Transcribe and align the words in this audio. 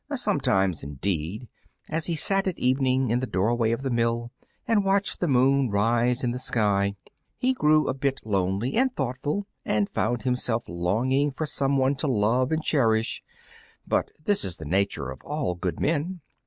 Sometimes, 0.15 0.83
indeed, 0.83 1.47
as 1.87 2.07
he 2.07 2.15
sat 2.15 2.47
at 2.47 2.57
evening 2.57 3.11
in 3.11 3.19
the 3.19 3.27
doorway 3.27 3.71
of 3.71 3.83
the 3.83 3.91
mill 3.91 4.31
and 4.67 4.83
watched 4.83 5.19
the 5.19 5.27
moon 5.27 5.69
rise 5.69 6.23
in 6.23 6.31
the 6.31 6.39
sky, 6.39 6.95
he 7.37 7.53
grew 7.53 7.87
a 7.87 7.93
bit 7.93 8.19
lonely 8.25 8.73
and 8.75 8.95
thoughtful, 8.95 9.45
and 9.63 9.91
found 9.91 10.23
himself 10.23 10.67
longing 10.67 11.29
for 11.29 11.45
some 11.45 11.77
one 11.77 11.95
to 11.97 12.07
love 12.07 12.51
and 12.51 12.63
cherish, 12.63 13.21
for 13.87 14.03
this 14.25 14.43
is 14.43 14.57
the 14.57 14.65
nature 14.65 15.11
of 15.11 15.21
all 15.23 15.53
good 15.53 15.79
men. 15.79 16.21